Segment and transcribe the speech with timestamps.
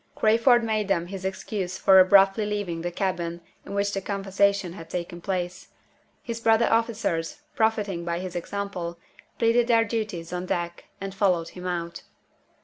[0.15, 4.89] Crayford made them his excuse for abruptly leaving the cabin in which the conversation had
[4.89, 5.67] taken place.
[6.23, 8.97] His brother officers, profiting by his example,
[9.37, 12.01] pleaded their duties on deck, and followed him out.